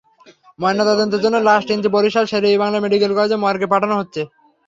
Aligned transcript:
ময়নাতদন্তের 0.59 1.23
জন্য 1.23 1.37
লাশ 1.47 1.61
তিনটি 1.69 1.89
বরিশাল 1.95 2.25
শের-ই-বাংলা 2.31 2.79
মেডিকেল 2.81 3.11
কলেজের 3.13 3.41
মর্গে 3.43 3.67
পাঠানো 3.73 3.95
হচ্ছে। 3.99 4.21